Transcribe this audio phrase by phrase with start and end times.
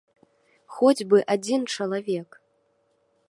[0.77, 2.29] Хоць бы адзін чалавек!